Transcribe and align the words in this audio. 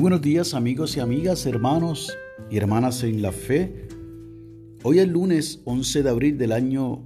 Buenos 0.00 0.22
días 0.22 0.54
amigos 0.54 0.96
y 0.96 1.00
amigas, 1.00 1.44
hermanos 1.44 2.16
y 2.50 2.56
hermanas 2.56 3.02
en 3.02 3.20
la 3.20 3.32
fe. 3.32 3.86
Hoy 4.82 4.98
es 4.98 5.06
lunes 5.06 5.60
11 5.66 6.02
de 6.02 6.08
abril 6.08 6.38
del 6.38 6.52
año 6.52 7.04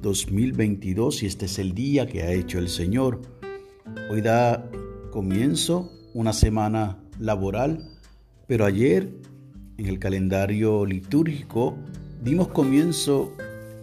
2022 0.00 1.22
y 1.22 1.26
este 1.26 1.44
es 1.44 1.58
el 1.58 1.74
día 1.74 2.06
que 2.06 2.22
ha 2.22 2.32
hecho 2.32 2.58
el 2.58 2.70
Señor. 2.70 3.20
Hoy 4.10 4.22
da 4.22 4.66
comienzo 5.10 5.92
una 6.14 6.32
semana 6.32 7.04
laboral, 7.18 7.86
pero 8.46 8.64
ayer 8.64 9.12
en 9.76 9.84
el 9.84 9.98
calendario 9.98 10.86
litúrgico 10.86 11.76
dimos 12.22 12.48
comienzo 12.48 13.30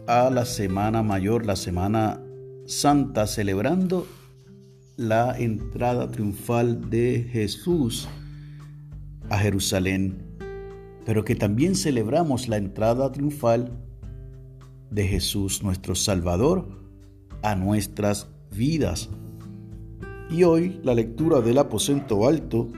a 0.07 0.31
la 0.31 0.45
semana 0.45 1.03
mayor, 1.03 1.45
la 1.45 1.55
semana 1.55 2.19
santa, 2.65 3.27
celebrando 3.27 4.07
la 4.97 5.37
entrada 5.37 6.11
triunfal 6.11 6.89
de 6.89 7.27
Jesús 7.31 8.07
a 9.29 9.37
Jerusalén, 9.37 10.23
pero 11.05 11.23
que 11.23 11.35
también 11.35 11.75
celebramos 11.75 12.47
la 12.47 12.57
entrada 12.57 13.11
triunfal 13.11 13.71
de 14.89 15.07
Jesús 15.07 15.63
nuestro 15.63 15.95
Salvador 15.95 16.67
a 17.41 17.55
nuestras 17.55 18.29
vidas. 18.55 19.09
Y 20.29 20.43
hoy 20.43 20.79
la 20.83 20.93
lectura 20.93 21.41
del 21.41 21.57
aposento 21.57 22.27
alto 22.27 22.69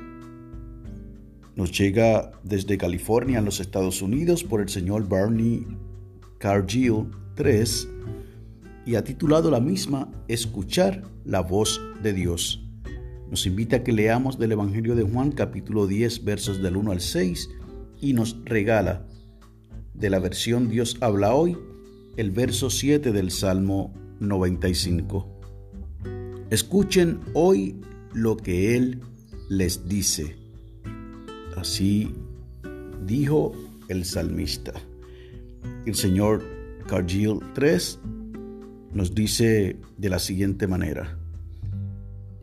nos 1.56 1.78
llega 1.78 2.32
desde 2.44 2.78
California, 2.78 3.40
en 3.40 3.46
los 3.46 3.60
Estados 3.60 4.02
Unidos, 4.02 4.44
por 4.44 4.62
el 4.62 4.70
señor 4.70 5.08
Barney 5.08 5.68
Cargill 6.40 7.12
III 7.38 7.94
y 8.86 8.96
ha 8.96 9.04
titulado 9.04 9.50
la 9.52 9.60
misma 9.60 10.12
Escuchar 10.28 11.04
la 11.26 11.42
voz 11.42 11.82
de 12.02 12.14
Dios. 12.14 12.64
Nos 13.30 13.46
invita 13.46 13.78
a 13.78 13.84
que 13.84 13.94
leamos 13.94 14.38
del 14.38 14.52
Evangelio 14.52 14.96
de 14.96 15.04
Juan 15.04 15.32
capítulo 15.32 15.88
10 15.88 16.24
versos 16.24 16.62
del 16.62 16.78
1 16.78 16.92
al 16.92 17.02
6 17.02 17.50
y 18.02 18.14
nos 18.14 18.38
regala 18.46 19.08
de 19.94 20.10
la 20.10 20.20
versión 20.20 20.70
Dios 20.70 20.98
habla 21.02 21.34
hoy 21.34 21.58
el 22.18 22.32
verso 22.32 22.70
7 22.70 23.12
del 23.12 23.32
Salmo 23.32 23.94
95. 24.20 25.28
Escuchen 26.50 27.20
hoy 27.34 27.82
lo 28.14 28.38
que 28.38 28.76
Él 28.76 29.02
les 29.50 29.88
dice. 29.88 30.36
Así 31.58 32.14
dijo 33.06 33.54
el 33.88 34.06
salmista. 34.06 34.74
El 35.86 35.96
señor 35.96 36.44
Cargill 36.88 37.40
3 37.54 38.00
nos 38.94 39.16
dice 39.16 39.78
de 39.98 40.10
la 40.10 40.20
siguiente 40.20 40.68
manera. 40.68 41.18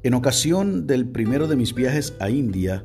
En 0.02 0.14
ocasión 0.14 0.86
del 0.86 1.06
primero 1.08 1.46
de 1.46 1.56
mis 1.56 1.74
viajes 1.74 2.14
a 2.20 2.30
India, 2.30 2.84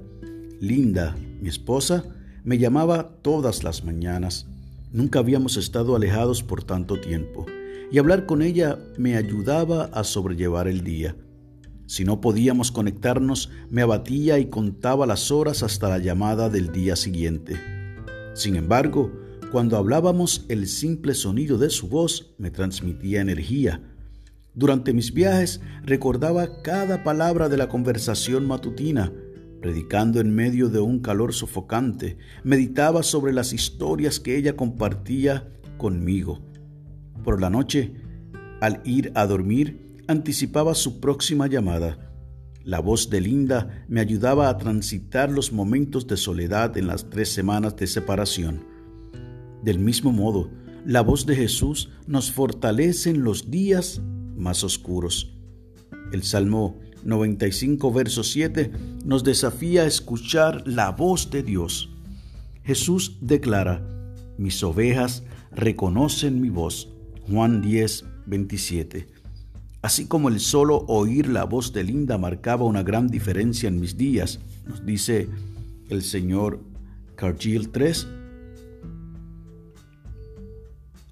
Linda, 0.59 1.16
mi 1.41 1.49
esposa, 1.49 2.03
me 2.44 2.57
llamaba 2.57 3.17
todas 3.22 3.63
las 3.63 3.83
mañanas. 3.83 4.47
Nunca 4.91 5.19
habíamos 5.19 5.57
estado 5.57 5.95
alejados 5.95 6.44
por 6.44 6.63
tanto 6.63 6.99
tiempo, 6.99 7.45
y 7.91 7.97
hablar 7.97 8.25
con 8.25 8.41
ella 8.41 8.77
me 8.97 9.16
ayudaba 9.16 9.85
a 9.85 10.03
sobrellevar 10.03 10.67
el 10.67 10.83
día. 10.83 11.16
Si 11.88 12.03
no 12.03 12.19
podíamos 12.19 12.72
conectarnos, 12.72 13.52
me 13.69 13.81
abatía 13.81 14.39
y 14.39 14.45
contaba 14.45 15.05
las 15.05 15.31
horas 15.31 15.63
hasta 15.63 15.89
la 15.89 16.00
llamada 16.00 16.50
del 16.50 16.72
día 16.72 16.95
siguiente. 16.95 17.59
Sin 18.33 18.55
embargo, 18.55 19.11
cuando 19.51 19.77
hablábamos, 19.77 20.45
el 20.49 20.67
simple 20.67 21.13
sonido 21.13 21.57
de 21.57 21.69
su 21.69 21.88
voz 21.88 22.33
me 22.38 22.51
transmitía 22.51 23.21
energía. 23.21 23.81
Durante 24.53 24.93
mis 24.93 25.13
viajes 25.13 25.61
recordaba 25.83 26.61
cada 26.61 27.03
palabra 27.03 27.49
de 27.49 27.57
la 27.57 27.67
conversación 27.67 28.47
matutina, 28.47 29.11
predicando 29.61 30.19
en 30.19 30.34
medio 30.34 30.69
de 30.69 30.79
un 30.79 31.00
calor 31.00 31.34
sofocante, 31.34 32.17
meditaba 32.44 33.03
sobre 33.03 33.34
las 33.34 33.51
historias 33.53 34.19
que 34.19 34.38
ella 34.38 34.55
compartía 34.55 35.47
conmigo. 35.78 36.39
Por 37.23 37.41
la 37.41 37.50
noche, 37.50 37.94
al 38.61 38.81
ir 38.85 39.11
a 39.16 39.25
dormir, 39.25 40.03
anticipaba 40.07 40.75
su 40.75 41.00
próxima 41.00 41.47
llamada. 41.47 42.11
La 42.63 42.79
voz 42.79 43.09
de 43.09 43.22
Linda 43.22 43.85
me 43.88 44.01
ayudaba 44.01 44.50
a 44.50 44.57
transitar 44.57 45.31
los 45.31 45.51
momentos 45.51 46.07
de 46.07 46.17
soledad 46.17 46.78
en 46.78 46.88
las 46.88 47.09
tres 47.09 47.29
semanas 47.29 47.75
de 47.75 47.88
separación. 47.88 48.75
Del 49.66 49.80
mismo 49.80 50.12
modo, 50.12 50.52
la 50.86 51.02
voz 51.02 51.26
de 51.26 51.36
Jesús 51.36 51.90
nos 52.06 52.31
fortalece 52.31 53.09
en 53.09 53.24
los 53.24 53.50
días 53.50 54.00
más 54.38 54.64
oscuros. 54.64 55.34
El 56.12 56.22
Salmo 56.22 56.78
95, 57.03 57.92
verso 57.92 58.24
7 58.24 58.72
nos 59.06 59.24
desafía 59.24 59.81
a 59.81 59.88
escuchar 59.88 60.62
la 60.68 60.92
voz 60.92 61.31
de 61.31 61.42
Dios. 61.42 61.90
Jesús 62.64 63.18
declara, 63.22 63.84
mis 64.38 64.62
ovejas 64.62 65.24
reconocen 65.52 66.42
mi 66.42 66.52
voz. 66.52 66.90
Juan 67.28 67.64
10, 67.64 68.06
27. 68.28 69.08
Así 69.82 70.06
como 70.06 70.30
el 70.30 70.42
solo 70.42 70.86
oír 70.88 71.28
la 71.28 71.46
voz 71.46 71.74
de 71.74 71.84
Linda 71.84 72.20
marcaba 72.20 72.66
una 72.66 72.84
gran 72.84 73.08
diferencia 73.08 73.68
en 73.68 73.80
mis 73.80 73.97
días, 73.97 74.40
nos 74.68 74.86
dice 74.86 75.28
el 75.90 76.03
señor 76.03 76.59
Cargill 77.16 77.70
3, 77.70 78.08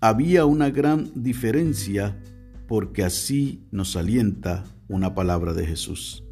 había 0.03 0.45
una 0.45 0.69
gran 0.69 1.11
diferencia 1.15 2.19
porque 2.67 3.05
así 3.05 3.63
nos 3.71 3.95
alienta 3.95 4.65
una 4.89 5.15
palabra 5.15 5.53
de 5.53 5.65
Jesús. 5.65 6.25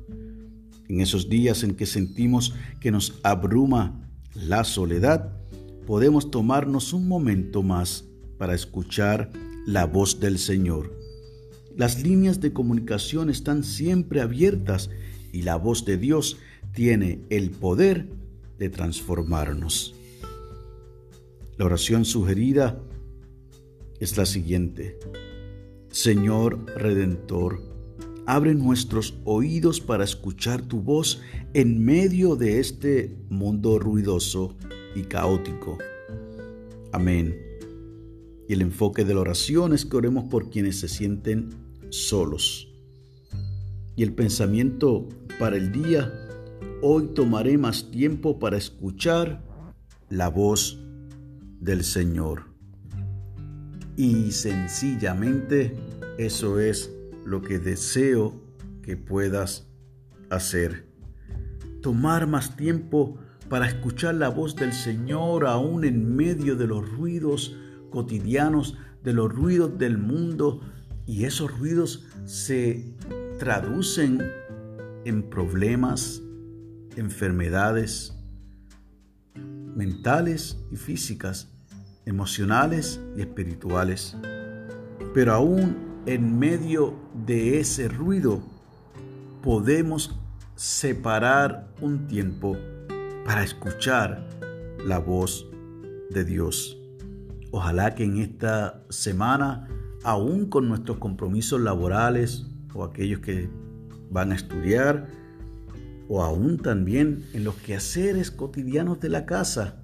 En 0.90 1.00
esos 1.00 1.30
días 1.30 1.64
en 1.64 1.76
que 1.76 1.86
sentimos 1.86 2.54
que 2.82 2.92
nos 2.92 3.22
abruma 3.24 4.10
la 4.36 4.66
soledad, 4.66 5.32
podemos 5.88 6.32
tomarnos 6.32 6.92
un 6.92 7.08
momento 7.08 7.64
más 7.64 8.04
para 8.38 8.56
escuchar 8.56 9.32
la 9.66 9.86
voz 9.86 10.20
del 10.20 10.38
Señor. 10.38 10.94
Las 11.74 12.04
líneas 12.04 12.42
de 12.42 12.52
comunicación 12.52 13.30
están 13.30 13.64
siempre 13.64 14.20
abiertas 14.20 14.90
y 15.32 15.44
la 15.44 15.56
voz 15.56 15.86
de 15.86 15.96
Dios 15.96 16.40
tiene 16.74 17.22
el 17.30 17.52
poder 17.52 18.10
de 18.60 18.70
transformarnos. 18.70 19.96
La 21.58 21.64
oración 21.64 22.04
sugerida 22.04 22.78
es 24.02 24.18
la 24.18 24.26
siguiente. 24.26 24.98
Señor 25.92 26.66
Redentor, 26.76 27.62
abre 28.26 28.56
nuestros 28.56 29.14
oídos 29.26 29.80
para 29.80 30.04
escuchar 30.04 30.64
tu 30.64 30.82
voz 30.82 31.22
en 31.54 31.86
medio 31.86 32.36
de 32.36 32.60
este 32.60 33.16
mundo 33.30 33.78
ruidoso 33.78 34.56
y 34.96 35.04
caótico. 35.04 35.78
Amén. 36.92 37.38
Y 38.50 38.54
el 38.54 38.64
enfoque 38.64 39.06
de 39.06 39.14
la 39.14 39.22
oración 39.22 39.72
es 39.72 39.86
que 39.86 39.98
oremos 39.98 40.26
por 40.26 40.50
quienes 40.50 40.80
se 40.80 40.88
sienten 40.88 41.50
solos. 41.90 42.68
Y 43.96 44.02
el 44.02 44.14
pensamiento 44.14 45.08
para 45.40 45.58
el 45.58 45.72
día, 45.72 46.12
hoy 46.82 47.10
tomaré 47.14 47.58
más 47.60 47.92
tiempo 47.92 48.40
para 48.40 48.58
escuchar 48.58 49.44
la 50.10 50.30
voz 50.30 50.80
del 51.60 51.84
Señor. 51.84 52.51
Y 54.02 54.32
sencillamente 54.32 55.78
eso 56.18 56.60
es 56.60 56.92
lo 57.24 57.44
que 57.44 57.60
deseo 57.60 58.34
que 58.82 58.98
puedas 58.98 59.68
hacer. 60.32 60.88
Tomar 61.84 62.26
más 62.26 62.58
tiempo 62.58 63.20
para 63.48 63.68
escuchar 63.68 64.16
la 64.16 64.30
voz 64.30 64.56
del 64.56 64.74
Señor 64.74 65.46
aún 65.46 65.84
en 65.84 66.16
medio 66.16 66.56
de 66.56 66.66
los 66.66 66.90
ruidos 66.90 67.56
cotidianos, 67.92 68.76
de 69.04 69.14
los 69.14 69.32
ruidos 69.32 69.78
del 69.78 70.00
mundo. 70.00 70.62
Y 71.06 71.26
esos 71.26 71.56
ruidos 71.60 72.08
se 72.26 72.96
traducen 73.38 74.20
en 75.06 75.30
problemas, 75.30 76.24
enfermedades 76.96 78.16
mentales 79.76 80.58
y 80.72 80.76
físicas 80.76 81.51
emocionales 82.12 83.02
y 83.18 83.22
espirituales. 83.22 84.16
Pero 85.14 85.34
aún 85.34 85.76
en 86.06 86.38
medio 86.38 86.94
de 87.26 87.60
ese 87.60 87.88
ruido 87.88 88.42
podemos 89.42 90.20
separar 90.56 91.74
un 91.82 92.08
tiempo 92.08 92.56
para 93.26 93.44
escuchar 93.44 94.28
la 94.86 95.00
voz 95.00 95.48
de 96.12 96.24
Dios. 96.24 96.78
Ojalá 97.52 97.96
que 97.96 98.04
en 98.04 98.18
esta 98.18 98.84
semana, 98.90 99.68
aún 100.04 100.48
con 100.48 100.70
nuestros 100.70 100.98
compromisos 100.98 101.60
laborales 101.60 102.46
o 102.74 102.84
aquellos 102.84 103.22
que 103.22 103.50
van 104.10 104.32
a 104.32 104.36
estudiar, 104.36 105.08
o 106.08 106.22
aún 106.22 106.58
también 106.58 107.26
en 107.34 107.44
los 107.46 107.56
quehaceres 107.56 108.32
cotidianos 108.32 109.00
de 109.00 109.10
la 109.10 109.26
casa, 109.26 109.81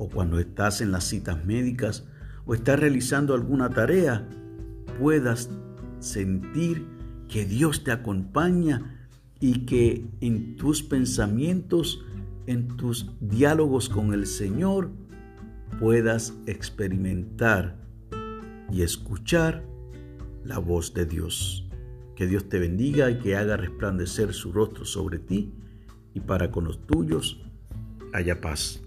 o 0.00 0.08
cuando 0.08 0.38
estás 0.38 0.80
en 0.80 0.92
las 0.92 1.04
citas 1.04 1.44
médicas 1.44 2.06
o 2.46 2.54
estás 2.54 2.80
realizando 2.80 3.34
alguna 3.34 3.68
tarea, 3.68 4.26
puedas 4.98 5.50
sentir 5.98 6.86
que 7.28 7.44
Dios 7.44 7.84
te 7.84 7.92
acompaña 7.92 9.06
y 9.40 9.66
que 9.66 10.06
en 10.22 10.56
tus 10.56 10.82
pensamientos, 10.82 12.02
en 12.46 12.68
tus 12.78 13.10
diálogos 13.20 13.90
con 13.90 14.14
el 14.14 14.26
Señor, 14.26 14.90
puedas 15.78 16.32
experimentar 16.46 17.76
y 18.72 18.80
escuchar 18.80 19.62
la 20.44 20.58
voz 20.58 20.94
de 20.94 21.04
Dios. 21.04 21.68
Que 22.16 22.26
Dios 22.26 22.48
te 22.48 22.58
bendiga 22.58 23.10
y 23.10 23.18
que 23.18 23.36
haga 23.36 23.58
resplandecer 23.58 24.32
su 24.32 24.50
rostro 24.50 24.86
sobre 24.86 25.18
ti 25.18 25.52
y 26.14 26.20
para 26.20 26.50
con 26.50 26.64
los 26.64 26.86
tuyos 26.86 27.42
haya 28.14 28.40
paz. 28.40 28.82